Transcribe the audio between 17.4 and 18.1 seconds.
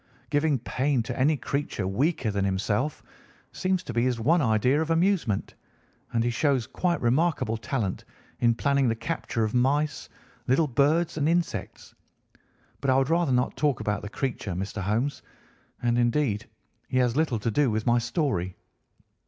do with my